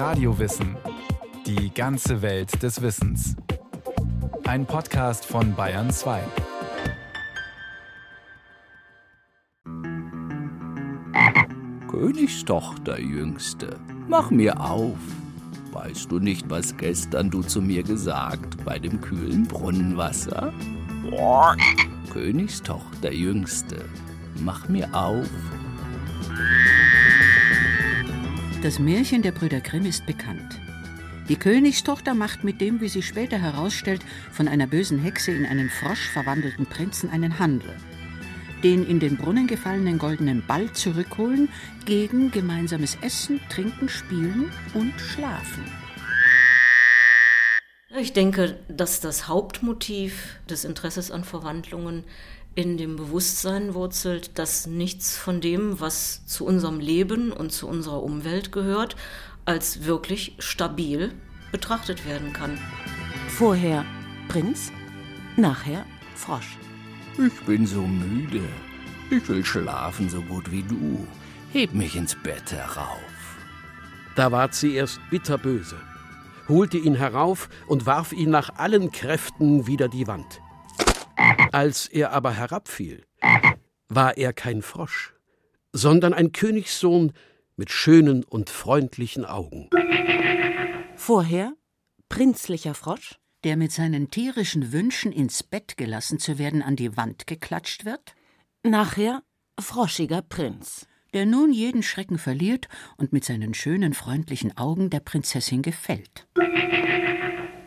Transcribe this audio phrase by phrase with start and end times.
[0.00, 0.78] Radiowissen.
[1.44, 3.36] Die ganze Welt des Wissens.
[4.46, 6.22] Ein Podcast von Bayern 2.
[11.90, 13.78] Königstochter, Jüngste,
[14.08, 14.96] mach mir auf.
[15.72, 20.54] Weißt du nicht, was gestern du zu mir gesagt bei dem kühlen Brunnenwasser?
[22.10, 23.84] Königstochter, Jüngste,
[24.42, 25.28] mach mir auf.
[28.62, 30.60] Das Märchen der Brüder Grimm ist bekannt.
[31.30, 35.70] Die Königstochter macht mit dem, wie sich später herausstellt, von einer bösen Hexe in einen
[35.70, 37.74] Frosch verwandelten Prinzen einen Handel.
[38.62, 41.48] Den in den Brunnen gefallenen goldenen Ball zurückholen
[41.86, 45.64] gegen gemeinsames Essen, Trinken, Spielen und Schlafen.
[47.98, 52.04] Ich denke, dass das Hauptmotiv des Interesses an Verwandlungen
[52.54, 58.02] in dem Bewusstsein wurzelt, dass nichts von dem, was zu unserem Leben und zu unserer
[58.02, 58.96] Umwelt gehört,
[59.44, 61.12] als wirklich stabil
[61.52, 62.58] betrachtet werden kann.
[63.28, 63.84] Vorher
[64.28, 64.72] Prinz,
[65.36, 65.84] nachher
[66.14, 66.56] Frosch.
[67.18, 68.42] Ich bin so müde.
[69.10, 71.06] Ich will schlafen so gut wie du.
[71.52, 72.98] Heb mich ins Bett herauf.
[74.14, 75.76] Da ward sie erst bitterböse,
[76.48, 80.40] holte ihn herauf und warf ihn nach allen Kräften wider die Wand.
[81.52, 83.04] Als er aber herabfiel,
[83.88, 85.14] war er kein Frosch,
[85.72, 87.12] sondern ein Königssohn
[87.56, 89.68] mit schönen und freundlichen Augen.
[90.96, 91.54] Vorher
[92.08, 97.26] prinzlicher Frosch, der mit seinen tierischen Wünschen ins Bett gelassen zu werden an die Wand
[97.26, 98.14] geklatscht wird,
[98.62, 99.22] nachher
[99.58, 105.62] froschiger Prinz, der nun jeden Schrecken verliert und mit seinen schönen freundlichen Augen der Prinzessin
[105.62, 106.28] gefällt.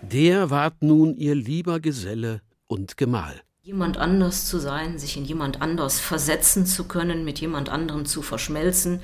[0.02, 2.42] Der ward nun ihr lieber Geselle
[2.74, 3.42] und Gemahl.
[3.62, 8.22] Jemand anders zu sein, sich in jemand anders versetzen zu können, mit jemand anderem zu
[8.22, 9.00] verschmelzen,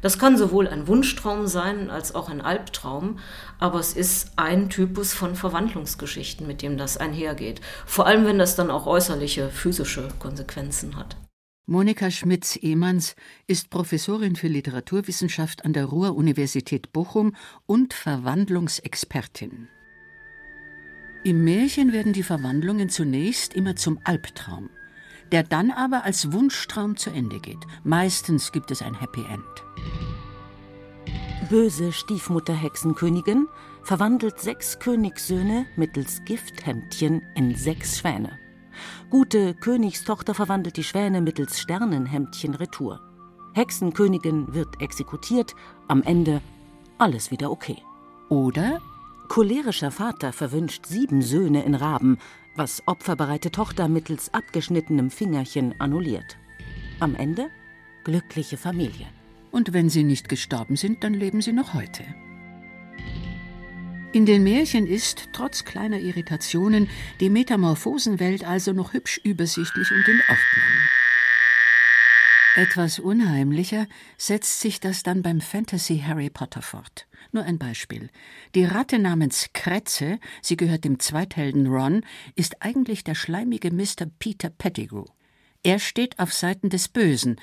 [0.00, 3.18] das kann sowohl ein Wunschtraum sein als auch ein Albtraum,
[3.58, 7.60] aber es ist ein Typus von Verwandlungsgeschichten, mit dem das einhergeht.
[7.84, 11.16] Vor allem, wenn das dann auch äußerliche, physische Konsequenzen hat.
[11.66, 13.16] Monika Schmitz-Ehmanns
[13.48, 17.34] ist Professorin für Literaturwissenschaft an der Ruhr-Universität Bochum
[17.66, 19.68] und Verwandlungsexpertin.
[21.24, 24.70] Im Märchen werden die Verwandlungen zunächst immer zum Albtraum,
[25.32, 27.58] der dann aber als Wunschtraum zu Ende geht.
[27.82, 29.44] Meistens gibt es ein Happy End.
[31.50, 33.48] Böse Stiefmutter Hexenkönigin
[33.82, 38.38] verwandelt sechs Königssöhne mittels Gifthemdchen in sechs Schwäne.
[39.10, 43.00] Gute Königstochter verwandelt die Schwäne mittels Sternenhemdchen retour.
[43.54, 45.54] Hexenkönigin wird exekutiert,
[45.88, 46.42] am Ende
[46.98, 47.82] alles wieder okay.
[48.28, 48.80] Oder
[49.28, 52.18] Cholerischer Vater verwünscht sieben Söhne in Raben,
[52.54, 56.38] was opferbereite Tochter mittels abgeschnittenem Fingerchen annulliert.
[56.98, 57.48] Am Ende
[58.04, 59.06] glückliche Familie.
[59.50, 62.04] Und wenn sie nicht gestorben sind, dann leben sie noch heute.
[64.12, 66.88] In den Märchen ist, trotz kleiner Irritationen,
[67.20, 70.97] die Metamorphosenwelt also noch hübsch übersichtlich und in Ordnung.
[72.56, 73.86] Etwas unheimlicher
[74.16, 77.06] setzt sich das dann beim Fantasy Harry Potter fort.
[77.30, 78.10] Nur ein Beispiel.
[78.54, 82.04] Die Ratte namens Kretze, sie gehört dem Zweithelden Ron,
[82.34, 84.06] ist eigentlich der schleimige Mr.
[84.18, 85.04] Peter Pettigrew.
[85.62, 87.36] Er steht auf Seiten des Bösen,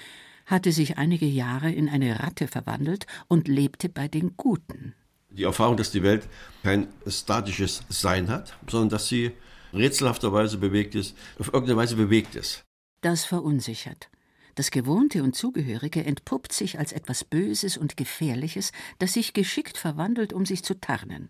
[0.45, 4.95] hatte sich einige Jahre in eine Ratte verwandelt und lebte bei den Guten.
[5.29, 6.27] Die Erfahrung, dass die Welt
[6.63, 9.31] kein statisches Sein hat, sondern dass sie
[9.73, 12.63] rätselhafterweise bewegt ist, auf irgendeine Weise bewegt ist.
[13.01, 14.09] Das verunsichert.
[14.55, 20.31] Das Gewohnte und Zugehörige entpuppt sich als etwas Böses und Gefährliches, das sich geschickt verwandelt,
[20.31, 21.27] um sich zu tarnen.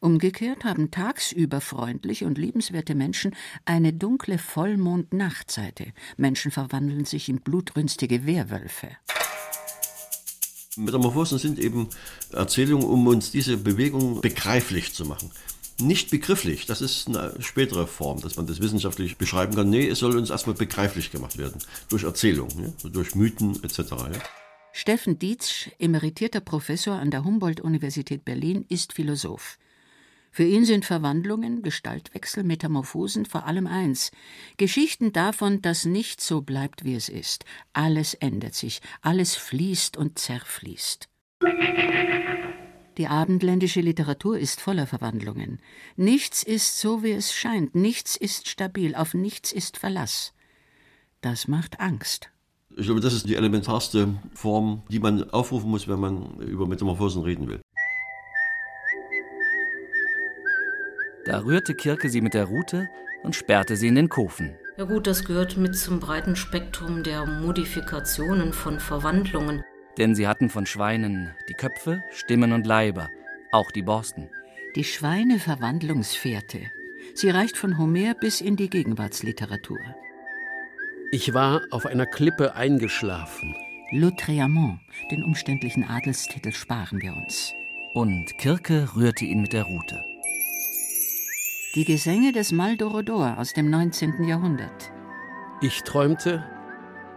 [0.00, 5.92] Umgekehrt haben tagsüber freundliche und liebenswerte Menschen eine dunkle Vollmond-Nachtseite.
[6.16, 8.88] Menschen verwandeln sich in blutrünstige Werwölfe.
[10.76, 11.88] Metamorphosen sind eben
[12.32, 15.30] Erzählungen, um uns diese Bewegung begreiflich zu machen
[15.80, 16.66] nicht begrifflich.
[16.66, 19.70] Das ist eine spätere Form, dass man das wissenschaftlich beschreiben kann.
[19.70, 21.60] Nee, es soll uns erstmal begreiflich gemacht werden.
[21.88, 22.90] Durch Erzählung, ja?
[22.90, 23.78] durch Mythen etc.
[23.78, 24.12] Ja?
[24.72, 29.58] Steffen Dietzsch, emeritierter Professor an der Humboldt-Universität Berlin, ist Philosoph.
[30.34, 34.12] Für ihn sind Verwandlungen, Gestaltwechsel, Metamorphosen vor allem eins:
[34.56, 37.44] Geschichten davon, dass nichts so bleibt, wie es ist.
[37.74, 41.10] Alles ändert sich, alles fließt und zerfließt.
[42.98, 45.60] Die abendländische Literatur ist voller Verwandlungen.
[45.96, 50.34] Nichts ist so, wie es scheint, nichts ist stabil, auf nichts ist Verlass.
[51.22, 52.30] Das macht Angst.
[52.76, 57.22] Ich glaube, das ist die elementarste Form, die man aufrufen muss, wenn man über Metamorphosen
[57.22, 57.60] reden will.
[61.24, 62.88] Da rührte Kirke sie mit der Rute
[63.22, 64.56] und sperrte sie in den Kofen.
[64.76, 69.62] Ja gut, das gehört mit zum breiten Spektrum der Modifikationen von Verwandlungen.
[69.98, 73.10] Denn sie hatten von Schweinen die Köpfe, Stimmen und Leiber,
[73.52, 74.28] auch die Borsten.
[74.74, 76.70] Die Schweineverwandlungsfährte.
[77.14, 79.78] Sie reicht von Homer bis in die Gegenwartsliteratur.
[81.10, 83.54] Ich war auf einer Klippe eingeschlafen.
[83.92, 84.78] Lautréamont,
[85.10, 87.52] den umständlichen Adelstitel sparen wir uns.
[87.92, 90.02] Und Kirke rührte ihn mit der Rute.
[91.74, 94.24] Die Gesänge des Maldorodor aus dem 19.
[94.24, 94.90] Jahrhundert.
[95.60, 96.44] Ich träumte,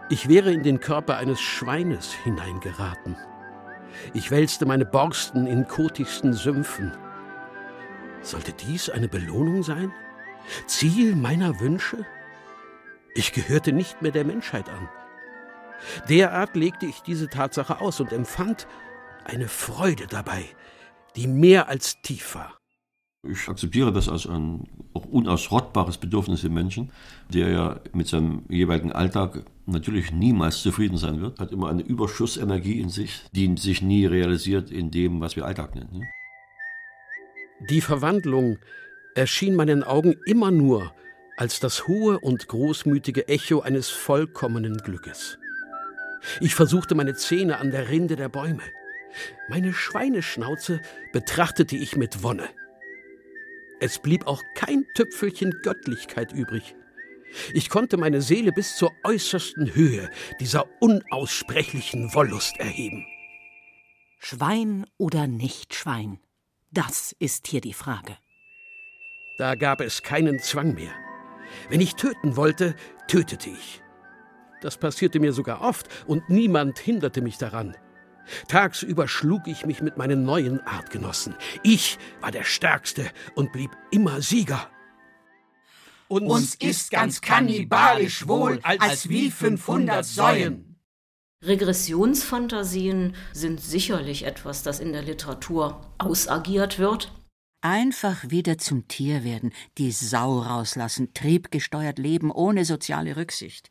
[0.10, 3.16] ich wäre in den Körper eines Schweines hineingeraten.
[4.14, 6.92] Ich wälzte meine Borsten in kotigsten Sümpfen.
[8.22, 9.92] Sollte dies eine Belohnung sein?
[10.68, 12.06] Ziel meiner Wünsche?
[13.16, 14.90] Ich gehörte nicht mehr der Menschheit an.
[16.10, 18.68] Derart legte ich diese Tatsache aus und empfand
[19.24, 20.46] eine Freude dabei,
[21.16, 22.58] die mehr als tief war.
[23.30, 26.92] Ich akzeptiere das als ein auch unausrottbares Bedürfnis im Menschen,
[27.30, 32.80] der ja mit seinem jeweiligen Alltag natürlich niemals zufrieden sein wird, hat immer eine Überschussenergie
[32.80, 36.00] in sich, die sich nie realisiert in dem, was wir Alltag nennen.
[36.00, 36.08] Ne?
[37.70, 38.58] Die Verwandlung
[39.16, 40.94] erschien meinen Augen immer nur
[41.38, 45.38] als das hohe und großmütige Echo eines vollkommenen Glückes.
[46.40, 48.64] Ich versuchte meine Zähne an der Rinde der Bäume.
[49.50, 50.82] Meine Schweineschnauze
[51.14, 52.50] betrachtete ich mit Wonne.
[53.80, 56.76] Es blieb auch kein Tüpfelchen Göttlichkeit übrig.
[57.54, 63.06] Ich konnte meine Seele bis zur äußersten Höhe dieser unaussprechlichen Wollust erheben.
[64.20, 66.20] Schwein oder nicht Schwein?
[66.72, 68.18] Das ist hier die Frage.
[69.38, 70.94] Da gab es keinen Zwang mehr.
[71.70, 72.76] Wenn ich töten wollte,
[73.08, 73.82] tötete ich.
[74.62, 77.76] Das passierte mir sogar oft und niemand hinderte mich daran.
[78.48, 81.36] Tagsüber schlug ich mich mit meinen neuen Artgenossen.
[81.64, 84.70] Ich war der Stärkste und blieb immer Sieger.
[86.08, 90.80] Uns ist ganz kannibalisch wohl, als wie 500 Säuen.
[91.44, 97.12] Regressionsfantasien sind sicherlich etwas, das in der Literatur ausagiert wird.
[97.62, 103.70] Einfach wieder zum Tier werden, die Sau rauslassen, triebgesteuert leben, ohne soziale Rücksicht.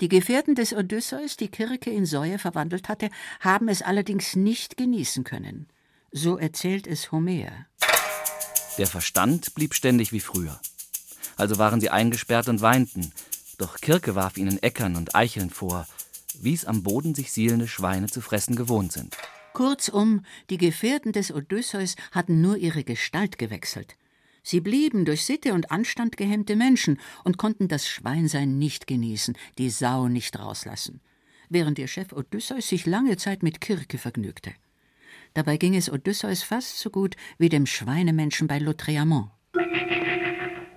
[0.00, 3.10] Die Gefährten des Odysseus, die Kirke in Säue verwandelt hatte,
[3.40, 5.66] haben es allerdings nicht genießen können.
[6.10, 7.66] So erzählt es Homer.
[8.78, 10.58] Der Verstand blieb ständig wie früher.
[11.36, 13.12] Also waren sie eingesperrt und weinten.
[13.58, 15.86] Doch Kirke warf ihnen Äckern und Eicheln vor,
[16.40, 19.16] wie es am Boden sich sielende Schweine zu fressen gewohnt sind.
[19.52, 23.96] Kurzum, die Gefährten des Odysseus hatten nur ihre Gestalt gewechselt.
[24.42, 29.70] Sie blieben durch Sitte und Anstand gehemmte Menschen und konnten das Schweinsein nicht genießen, die
[29.70, 31.00] Sau nicht rauslassen,
[31.48, 34.52] während ihr Chef Odysseus sich lange Zeit mit Kirke vergnügte.
[35.34, 39.30] Dabei ging es Odysseus fast so gut wie dem Schweinemenschen bei Lautréamont.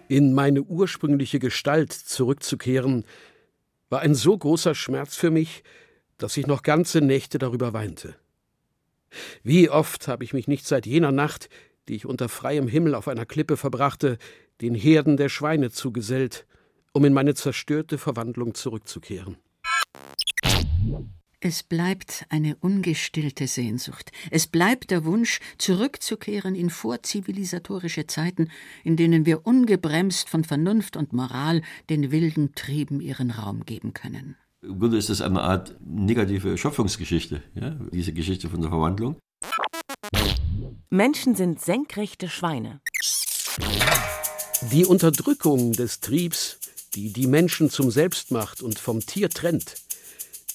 [0.09, 3.05] In meine ursprüngliche Gestalt zurückzukehren,
[3.89, 5.63] war ein so großer Schmerz für mich,
[6.17, 8.15] dass ich noch ganze Nächte darüber weinte.
[9.43, 11.49] Wie oft habe ich mich nicht seit jener Nacht
[11.87, 14.17] die ich unter freiem Himmel auf einer Klippe verbrachte,
[14.61, 16.45] den Herden der Schweine zugesellt,
[16.93, 19.37] um in meine zerstörte Verwandlung zurückzukehren.
[21.45, 24.13] Es bleibt eine ungestillte Sehnsucht.
[24.31, 28.49] Es bleibt der Wunsch, zurückzukehren in vorzivilisatorische Zeiten,
[28.85, 34.37] in denen wir ungebremst von Vernunft und Moral den wilden Trieben ihren Raum geben können.
[34.61, 37.71] Im Grunde ist das eine Art negative Schöpfungsgeschichte, ja?
[37.91, 39.17] diese Geschichte von der Verwandlung.
[40.89, 42.81] Menschen sind senkrechte Schweine.
[44.71, 46.57] Die Unterdrückung des Triebs,
[46.95, 49.75] die die Menschen zum Selbstmacht und vom Tier trennt,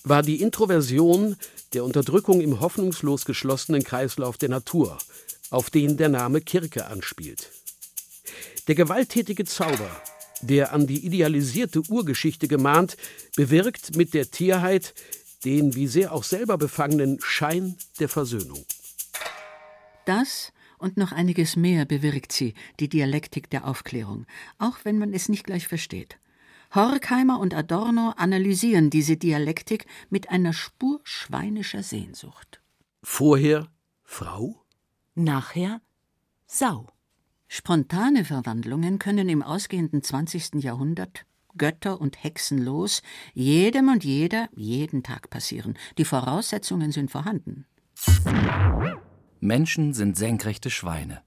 [0.05, 1.37] war die Introversion
[1.75, 4.99] der Unterdrückung im hoffnungslos geschlossenen Kreislauf der Natur,
[5.51, 7.51] auf den der Name Kirke anspielt.
[8.69, 9.91] Der gewalttätige Zauber,
[10.41, 12.97] der an die idealisierte Urgeschichte gemahnt,
[13.37, 14.95] bewirkt mit der Tierheit
[15.45, 18.65] den wie sehr auch selber befangenen Schein der Versöhnung.
[20.09, 24.25] Das und noch einiges mehr bewirkt sie, die Dialektik der Aufklärung,
[24.57, 26.19] auch wenn man es nicht gleich versteht.
[26.75, 32.63] Horkheimer und Adorno analysieren diese Dialektik mit einer Spur schweinischer Sehnsucht.
[33.03, 33.69] Vorher
[34.03, 34.65] Frau?
[35.15, 35.83] Nachher
[36.47, 36.87] Sau.
[37.47, 40.63] Spontane Verwandlungen können im ausgehenden 20.
[40.63, 41.27] Jahrhundert
[41.59, 43.03] Götter und Hexen los,
[43.35, 45.77] jedem und jeder jeden Tag passieren.
[45.99, 47.67] Die Voraussetzungen sind vorhanden.
[49.41, 51.23] Menschen sind senkrechte Schweine.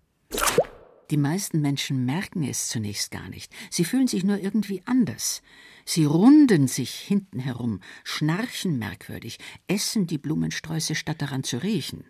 [1.10, 3.54] Die meisten Menschen merken es zunächst gar nicht.
[3.70, 5.42] Sie fühlen sich nur irgendwie anders.
[5.86, 9.38] Sie runden sich hinten herum, schnarchen merkwürdig,
[9.68, 12.06] essen die Blumensträuße, statt daran zu riechen.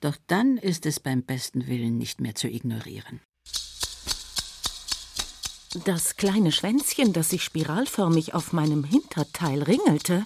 [0.00, 3.20] Doch dann ist es beim besten Willen nicht mehr zu ignorieren.
[5.84, 10.24] Das kleine Schwänzchen, das sich spiralförmig auf meinem Hinterteil ringelte,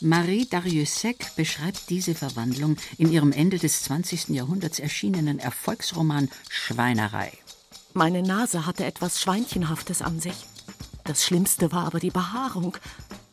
[0.00, 4.28] Marie Darrieussecq beschreibt diese Verwandlung in ihrem Ende des 20.
[4.28, 7.32] Jahrhunderts erschienenen Erfolgsroman Schweinerei.
[7.94, 10.46] Meine Nase hatte etwas Schweinchenhaftes an sich.
[11.02, 12.76] Das Schlimmste war aber die Behaarung.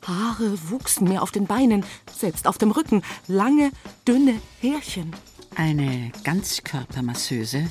[0.01, 1.85] Haare wuchsen mir auf den Beinen,
[2.17, 3.69] selbst auf dem Rücken, lange,
[4.07, 5.13] dünne Härchen.
[5.55, 7.67] Eine Ganzkörpermasseuse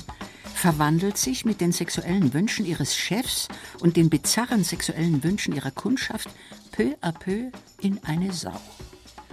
[0.53, 3.49] verwandelt sich mit den sexuellen Wünschen ihres Chefs
[3.81, 6.29] und den bizarren sexuellen Wünschen ihrer Kundschaft
[6.75, 7.51] peu à peu
[7.81, 8.59] in eine Sau.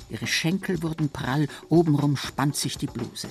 [0.09, 3.29] Ihre Schenkel wurden prall, obenrum spannt sich die Bluse.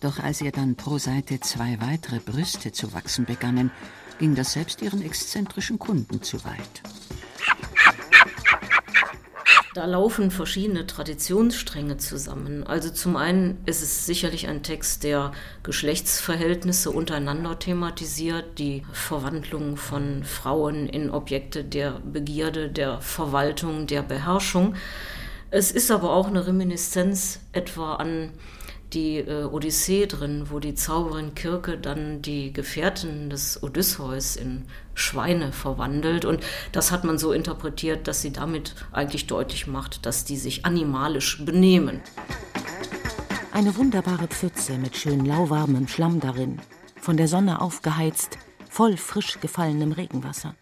[0.00, 3.72] Doch als ihr dann pro Seite zwei weitere Brüste zu wachsen begannen,
[4.18, 6.82] ging das selbst ihren exzentrischen Kunden zu weit.
[9.74, 12.64] Da laufen verschiedene Traditionsstränge zusammen.
[12.64, 15.32] Also zum einen ist es sicherlich ein Text, der
[15.64, 24.76] Geschlechtsverhältnisse untereinander thematisiert, die Verwandlung von Frauen in Objekte der Begierde, der Verwaltung, der Beherrschung.
[25.50, 28.30] Es ist aber auch eine Reminiszenz etwa an
[28.94, 35.52] die äh, Odyssee drin, wo die Zauberin Kirke dann die Gefährten des Odysseus in Schweine
[35.52, 36.24] verwandelt.
[36.24, 40.64] Und das hat man so interpretiert, dass sie damit eigentlich deutlich macht, dass die sich
[40.64, 42.00] animalisch benehmen.
[43.52, 46.60] Eine wunderbare Pfütze mit schön lauwarmem Schlamm darin,
[47.00, 50.54] von der Sonne aufgeheizt, voll frisch gefallenem Regenwasser.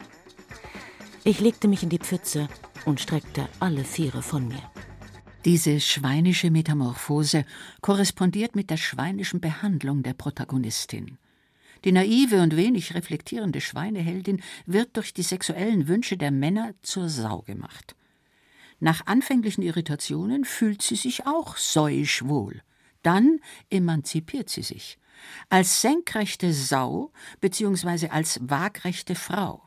[1.25, 2.49] Ich legte mich in die Pfütze
[2.85, 4.72] und streckte alle Viere von mir.
[5.45, 7.45] Diese schweinische Metamorphose
[7.81, 11.19] korrespondiert mit der schweinischen Behandlung der Protagonistin.
[11.85, 17.43] Die naive und wenig reflektierende Schweineheldin wird durch die sexuellen Wünsche der Männer zur Sau
[17.43, 17.97] gemacht.
[18.79, 22.63] Nach anfänglichen Irritationen fühlt sie sich auch säuisch wohl.
[23.03, 24.97] Dann emanzipiert sie sich.
[25.49, 28.11] Als senkrechte Sau bzw.
[28.11, 29.61] als waagrechte Frau.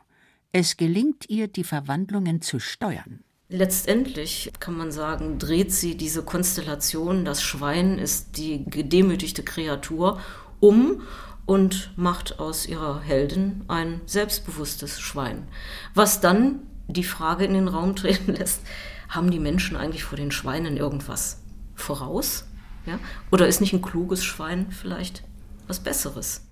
[0.53, 3.24] Es gelingt ihr, die Verwandlungen zu steuern.
[3.47, 10.19] Letztendlich kann man sagen, dreht sie diese Konstellation, das Schwein ist die gedemütigte Kreatur,
[10.59, 11.03] um
[11.45, 15.47] und macht aus ihrer Heldin ein selbstbewusstes Schwein.
[15.93, 18.61] Was dann die Frage in den Raum treten lässt,
[19.09, 21.43] haben die Menschen eigentlich vor den Schweinen irgendwas
[21.75, 22.45] voraus?
[22.87, 22.99] Ja?
[23.31, 25.23] Oder ist nicht ein kluges Schwein vielleicht
[25.67, 26.44] was Besseres?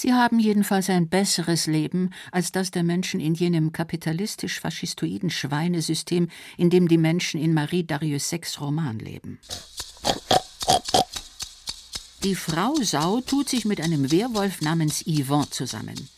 [0.00, 6.70] Sie haben jedenfalls ein besseres Leben als das der Menschen in jenem kapitalistisch-faschistoiden Schweinesystem, in
[6.70, 9.40] dem die Menschen in Marie Darius' Roman leben.
[12.22, 16.08] Die Frau Sau tut sich mit einem Werwolf namens Yvonne zusammen.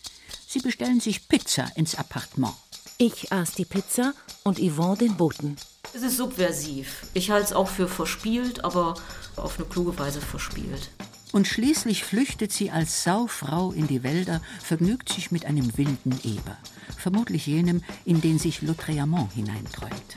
[0.46, 2.52] Sie bestellen sich Pizza ins Appartement.
[2.98, 4.12] Ich aß die Pizza
[4.44, 5.56] und Yvonne den Boten.
[5.94, 7.06] Es ist subversiv.
[7.14, 8.92] Ich halte es auch für verspielt, aber
[9.36, 10.90] auf eine kluge Weise verspielt
[11.32, 16.56] und schließlich flüchtet sie als Saufrau in die Wälder, vergnügt sich mit einem wilden Eber,
[16.96, 20.16] vermutlich jenem, in den sich Lautréamont hineinträumt.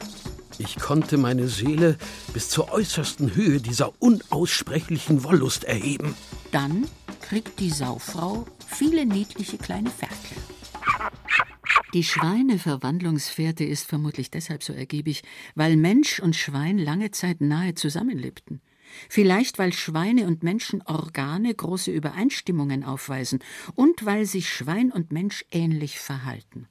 [0.60, 1.98] Ich konnte meine Seele
[2.34, 6.16] bis zur äußersten Höhe dieser unaussprechlichen Wollust erheben.
[6.52, 6.86] Dann
[7.22, 10.38] kriegt die Saufrau viele niedliche kleine Ferkel.
[11.94, 15.24] Die Schweineverwandlungsfährte ist vermutlich deshalb so ergiebig,
[15.56, 18.62] weil Mensch und Schwein lange Zeit nahe zusammenlebten.
[19.10, 23.40] Vielleicht weil Schweine und Menschen Organe große Übereinstimmungen aufweisen
[23.76, 26.68] und weil sich Schwein und Mensch ähnlich verhalten.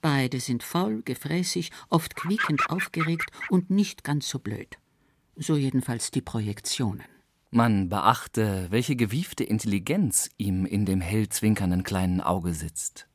[0.00, 4.78] Beide sind faul, gefräßig, oft quiekend aufgeregt und nicht ganz so blöd.
[5.36, 7.04] So jedenfalls die Projektionen.
[7.50, 13.08] Man beachte, welche gewiefte Intelligenz ihm in dem hell zwinkernden kleinen Auge sitzt.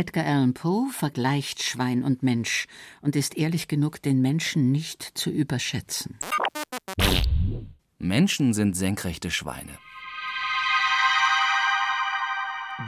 [0.00, 2.68] Edgar Allan Poe vergleicht Schwein und Mensch
[3.02, 6.18] und ist ehrlich genug, den Menschen nicht zu überschätzen.
[7.98, 9.78] Menschen sind senkrechte Schweine.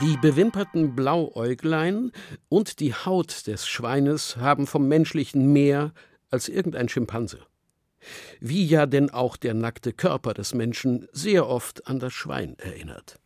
[0.00, 2.12] Die bewimperten Blauäuglein
[2.48, 5.92] und die Haut des Schweines haben vom Menschlichen mehr
[6.30, 7.40] als irgendein Schimpanse.
[8.40, 13.20] Wie ja denn auch der nackte Körper des Menschen sehr oft an das Schwein erinnert.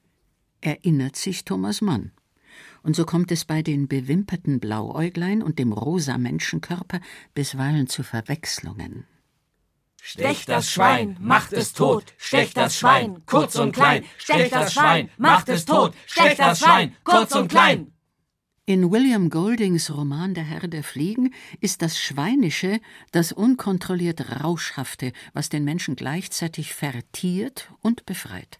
[0.61, 2.11] Erinnert sich Thomas Mann.
[2.82, 7.00] Und so kommt es bei den bewimperten Blauäuglein und dem rosa Menschenkörper
[7.34, 9.04] bisweilen zu Verwechslungen.
[10.00, 12.14] Stecht das Schwein, macht es tot.
[12.16, 14.04] Stecht das Schwein, kurz und klein.
[14.18, 15.94] Stecht das Schwein, macht es tot.
[16.06, 17.92] Stecht das Schwein, kurz und klein.
[18.66, 22.80] In William Goldings Roman Der Herr der Fliegen ist das Schweinische
[23.12, 28.58] das unkontrolliert Rauschhafte, was den Menschen gleichzeitig vertiert und befreit.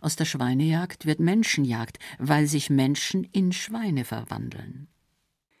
[0.00, 4.88] Aus der Schweinejagd wird Menschenjagd, weil sich Menschen in Schweine verwandeln.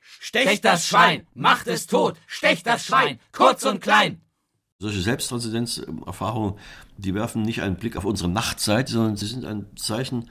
[0.00, 2.16] Stecht das Schwein, macht es tot.
[2.26, 4.20] Stecht das Schwein, kurz und klein.
[4.78, 6.58] Solche Selbsttranszendenzerfahrungen,
[6.96, 10.30] die werfen nicht einen Blick auf unsere Nachtseite, sondern sie sind ein Zeichen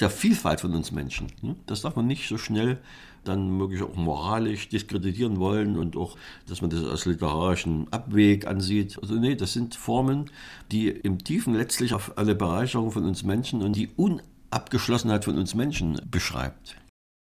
[0.00, 1.30] der Vielfalt von uns Menschen.
[1.66, 2.80] Das darf man nicht so schnell
[3.24, 6.16] dann möglich auch moralisch diskreditieren wollen und auch,
[6.48, 8.98] dass man das als literarischen Abweg ansieht.
[9.00, 10.30] Also nee, das sind Formen,
[10.70, 15.54] die im Tiefen letztlich auf eine Bereicherung von uns Menschen und die Unabgeschlossenheit von uns
[15.54, 16.76] Menschen beschreibt.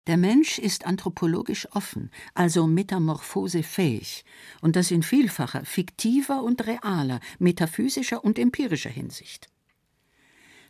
[0.08, 4.26] Der Mensch ist anthropologisch offen, also metamorphosefähig,
[4.60, 9.48] und das in vielfacher, fiktiver und realer, metaphysischer und empirischer Hinsicht.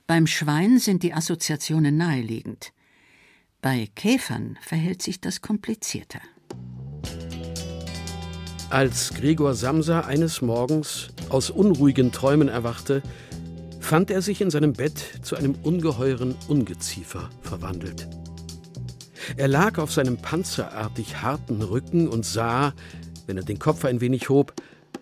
[0.06, 2.74] Beim Schwein sind die Assoziationen naheliegend.
[3.64, 6.20] Bei Käfern verhält sich das komplizierter.
[8.72, 13.04] Als Gregor Samsa eines Morgens aus unruhigen Träumen erwachte,
[13.80, 18.08] fand er sich in seinem Bett zu einem ungeheuren Ungeziefer verwandelt.
[19.38, 22.74] Er lag auf seinem panzerartig harten Rücken und sah,
[23.28, 24.56] wenn er den Kopf ein wenig hob,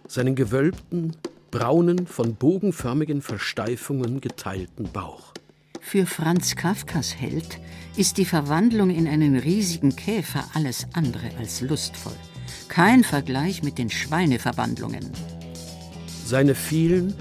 [0.06, 1.16] seinen gewölbten,
[1.50, 5.34] braunen, von bogenförmigen Versteifungen geteilten Bauch.
[5.82, 7.60] Für Franz Kafkas Held
[7.96, 12.16] ist die Verwandlung in einen riesigen Käfer alles andere als lustvoll.
[12.68, 15.12] Kein Vergleich mit den Schweineverwandlungen.
[16.26, 17.16] Seine vielen,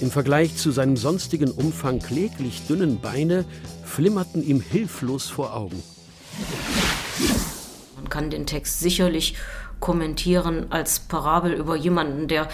[0.00, 3.44] im Vergleich zu seinem sonstigen Umfang kläglich dünnen Beine
[3.84, 5.82] flimmerten ihm hilflos vor Augen.
[7.96, 9.36] Man kann den Text sicherlich
[9.80, 12.48] kommentieren als Parabel über jemanden, der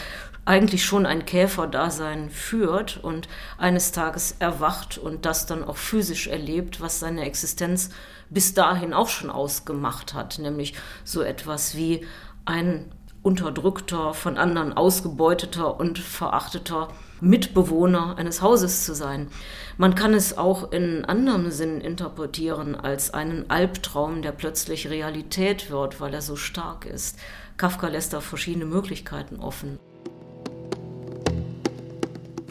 [0.49, 3.29] eigentlich schon ein Käferdasein führt und
[3.59, 7.91] eines Tages erwacht und das dann auch physisch erlebt, was seine Existenz
[8.31, 10.73] bis dahin auch schon ausgemacht hat, nämlich
[11.05, 12.07] so etwas wie
[12.47, 12.91] ein
[13.23, 16.89] unterdrückter, von anderen ausgebeuteter und verachteter
[17.21, 19.29] Mitbewohner eines Hauses zu sein.
[19.77, 26.01] Man kann es auch in anderem Sinn interpretieren als einen Albtraum, der plötzlich Realität wird,
[26.01, 27.19] weil er so stark ist.
[27.59, 29.79] Kafka lässt da verschiedene Möglichkeiten offen.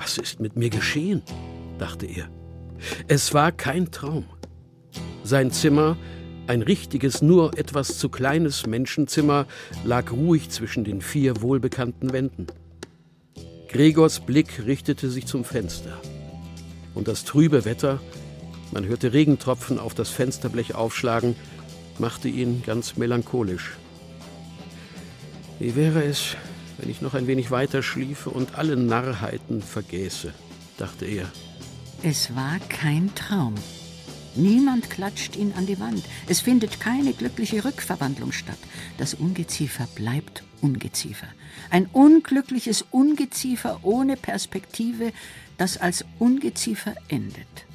[0.08, 1.22] Was ist mit mir geschehen?
[1.80, 2.30] dachte er.
[3.10, 4.24] Es war kein Traum.
[5.26, 5.98] Sein Zimmer,
[6.48, 9.48] ein richtiges, nur etwas zu kleines Menschenzimmer,
[9.84, 12.48] lag ruhig zwischen den vier wohlbekannten Wänden.
[13.68, 16.00] Gregors Blick richtete sich zum Fenster.
[16.96, 18.00] Und das trübe Wetter,
[18.72, 21.36] man hörte Regentropfen auf das Fensterblech aufschlagen,
[22.00, 23.76] machte ihn ganz melancholisch.
[25.60, 26.38] Wie wäre es,
[26.78, 30.34] wenn ich noch ein wenig weiter schliefe und alle Narrheiten vergäße,
[30.78, 31.32] dachte er.
[32.04, 33.56] Es war kein Traum.
[34.36, 36.04] Niemand klatscht ihn an die Wand.
[36.28, 38.60] Es findet keine glückliche Rückverwandlung statt.
[39.00, 41.28] Das Ungeziefer bleibt Ungeziefer.
[41.72, 45.12] Ein unglückliches Ungeziefer ohne Perspektive,
[45.58, 47.66] das als Ungeziefer endet.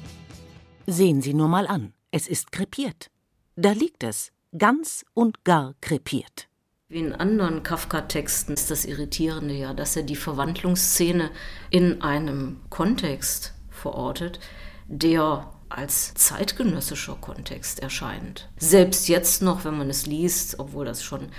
[0.87, 1.93] Sehen Sie nur mal an.
[2.11, 3.07] Es ist krepiert.
[3.55, 6.47] Da liegt es, ganz und gar krepiert.
[6.93, 11.31] Wie in anderen Kafka-Texten ist das Irritierende ja, dass er die Verwandlungsszene
[11.71, 14.39] in einem Kontext verortet,
[14.85, 18.47] der als zeitgenössischer Kontext erscheint.
[18.57, 21.29] Selbst jetzt noch, wenn man es liest, obwohl das schon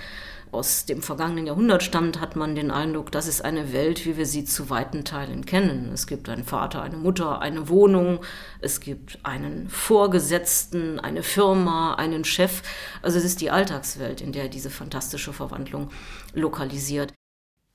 [0.51, 4.25] aus dem vergangenen Jahrhundert stammt, hat man den Eindruck, das ist eine Welt, wie wir
[4.25, 5.91] sie zu weiten Teilen kennen.
[5.93, 8.19] Es gibt einen Vater, eine Mutter, eine Wohnung,
[8.61, 12.61] es gibt einen Vorgesetzten, eine Firma, einen Chef.
[13.01, 15.89] Also es ist die Alltagswelt, in der diese fantastische Verwandlung
[16.33, 17.13] lokalisiert.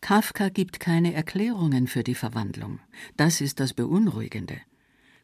[0.01, 2.81] Kafka gibt keine Erklärungen für die Verwandlung.
[3.17, 4.57] Das ist das Beunruhigende.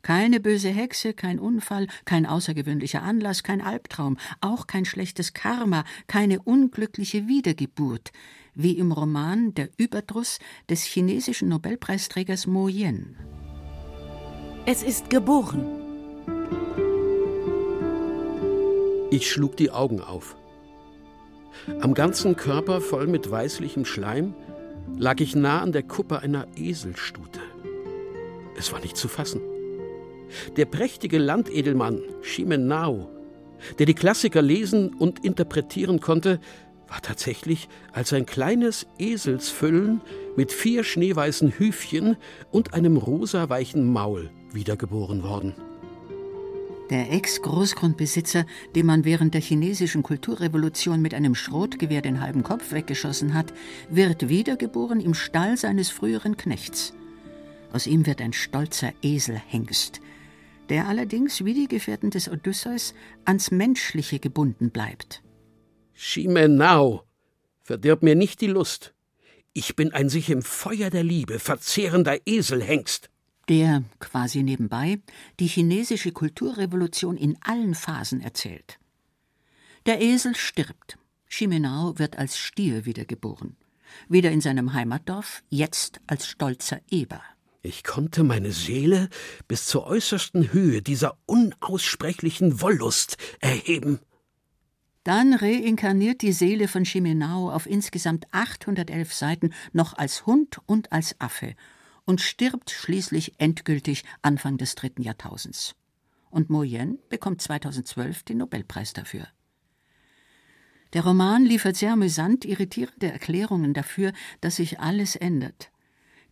[0.07, 6.41] Keine böse Hexe, kein Unfall, kein außergewöhnlicher Anlass, kein Albtraum, auch kein schlechtes Karma, keine
[6.43, 8.13] unglückliche Wiedergeburt,
[8.55, 10.39] wie im Roman Der Überdruss
[10.71, 13.17] des chinesischen Nobelpreisträgers Mo Yen.
[14.65, 15.67] Es ist geboren.
[19.11, 20.37] Ich schlug die Augen auf.
[21.81, 24.35] Am ganzen Körper voll mit weißlichem Schleim
[24.97, 27.41] lag ich nah an der Kuppe einer Eselstute.
[28.57, 29.41] Es war nicht zu fassen.
[30.57, 33.09] Der prächtige Landedelmann Chimenao,
[33.79, 36.41] der die Klassiker lesen und interpretieren konnte,
[36.89, 40.01] war tatsächlich als ein kleines Eselsfüllen
[40.37, 42.17] mit vier schneeweißen Hüfchen
[42.51, 45.55] und einem rosaweichen Maul wiedergeboren worden.
[46.91, 53.35] Der Ex-Großgrundbesitzer, dem man während der chinesischen Kulturrevolution mit einem Schrotgewehr den halben Kopf weggeschossen
[53.35, 53.53] hat,
[53.91, 56.95] wird wiedergeboren im Stall seines früheren Knechts.
[57.73, 60.01] Aus ihm wird ein stolzer Eselhengst,
[60.69, 65.23] der allerdings wie die Gefährten des Odysseus ans Menschliche gebunden bleibt.
[65.93, 67.05] Chimenau,
[67.63, 68.95] verdirb mir nicht die Lust.
[69.53, 73.11] Ich bin ein sich im Feuer der Liebe verzehrender Eselhengst
[73.49, 75.01] der quasi nebenbei
[75.39, 78.79] die chinesische Kulturrevolution in allen Phasen erzählt.
[79.87, 80.99] Der Esel stirbt.
[81.29, 83.57] Chimenau wird als Stier wiedergeboren.
[84.09, 87.23] Wieder in seinem Heimatdorf, jetzt als stolzer Eber.
[87.67, 89.09] Ich konnte meine Seele
[89.49, 93.99] bis zur äußersten Höhe dieser unaussprechlichen Wollust erheben.
[95.03, 101.21] Dann reinkarniert die Seele von Chimenau auf insgesamt 811 Seiten noch als Hund und als
[101.21, 101.57] Affe
[102.05, 105.75] und stirbt schließlich endgültig Anfang des dritten Jahrtausends.
[106.31, 109.27] Und Moyen bekommt 2012 den Nobelpreis dafür.
[110.93, 115.73] Der Roman liefert sehr amüsant irritierende Erklärungen dafür, dass sich alles ändert.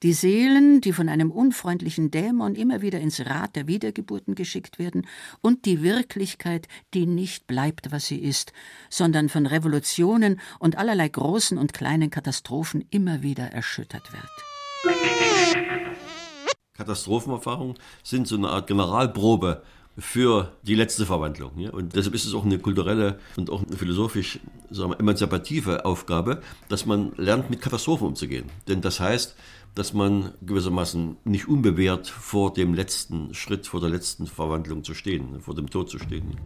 [0.05, 5.07] Die Seelen, die von einem unfreundlichen Dämon immer wieder ins Rad der Wiedergeburten geschickt werden,
[5.41, 8.53] und die Wirklichkeit, die nicht bleibt, was sie ist,
[8.91, 14.95] sondern von Revolutionen und allerlei großen und kleinen Katastrophen immer wieder erschüttert wird.
[16.75, 19.63] Katastrophenerfahrungen sind so eine Art Generalprobe
[19.97, 21.59] für die letzte Verwandlung.
[21.59, 21.71] Ja?
[21.71, 24.41] Und deshalb ist es auch eine kulturelle und auch eine philosophisch
[24.71, 28.51] sagen wir, emanzipative Aufgabe, dass man lernt, mit Katastrophen umzugehen.
[28.67, 29.37] Denn das heißt,
[29.75, 35.41] dass man gewissermaßen nicht unbewehrt vor dem letzten Schritt, vor der letzten Verwandlung zu stehen,
[35.41, 36.37] vor dem Tod zu stehen.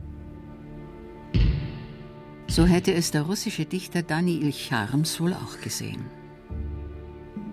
[2.46, 6.06] So hätte es der russische Dichter Daniil Charms wohl auch gesehen.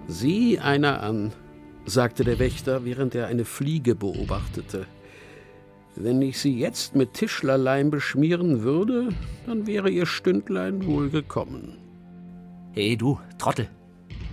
[0.08, 1.34] Sieh einer an,
[1.86, 4.88] sagte der Wächter, während er eine Fliege beobachtete.
[5.98, 9.10] Wenn ich sie jetzt mit Tischlerleim beschmieren würde,
[9.46, 11.78] dann wäre ihr Stündlein wohl gekommen.
[12.74, 13.70] Hey du, Trottel,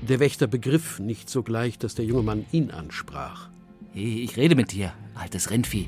[0.03, 3.49] der Wächter begriff nicht sogleich, dass der junge Mann ihn ansprach.
[3.93, 5.87] Hey, ich rede mit dir, altes Rindvieh.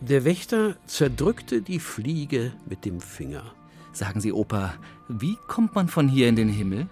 [0.00, 3.54] Der Wächter zerdrückte die Fliege mit dem Finger.
[3.92, 4.74] Sagen Sie, Opa,
[5.08, 6.88] wie kommt man von hier in den Himmel?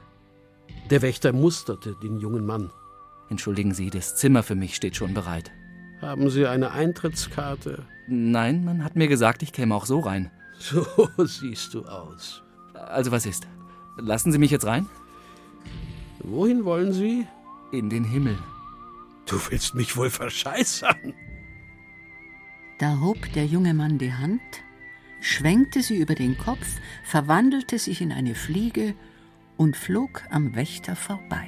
[0.90, 2.70] Der Wächter musterte den jungen Mann.
[3.30, 5.50] Entschuldigen Sie, das Zimmer für mich steht schon bereit.
[6.00, 7.84] Haben Sie eine Eintrittskarte?
[8.08, 10.30] Nein, man hat mir gesagt, ich käme auch so rein.
[10.62, 10.84] So
[11.24, 12.42] siehst du aus.
[12.74, 13.48] Also was ist?
[13.96, 14.86] Lassen Sie mich jetzt rein?
[16.22, 17.26] Wohin wollen Sie?
[17.72, 18.38] In den Himmel.
[19.26, 21.14] Du willst mich wohl verscheißern.
[22.78, 24.40] Da hob der junge Mann die Hand,
[25.20, 28.94] schwenkte sie über den Kopf, verwandelte sich in eine Fliege
[29.56, 31.46] und flog am Wächter vorbei.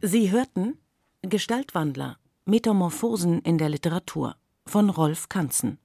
[0.00, 0.78] Sie hörten
[1.22, 5.78] Gestaltwandler, Metamorphosen in der Literatur von Rolf Kanzen.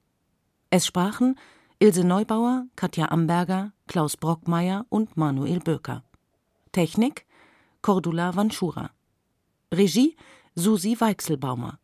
[0.70, 1.38] Es sprachen
[1.78, 6.04] Ilse Neubauer, Katja Amberger, Klaus Brockmeier und Manuel Böker.
[6.72, 7.26] Technik
[7.82, 8.90] Cordula Vanschura.
[9.72, 10.16] Regie
[10.54, 11.78] Susi Weichselbaumer.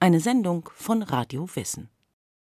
[0.00, 1.90] Eine Sendung von Radio Wissen.